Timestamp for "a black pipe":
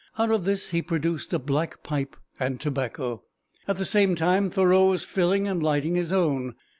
1.31-2.15